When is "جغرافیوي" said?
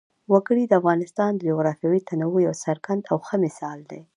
1.49-1.99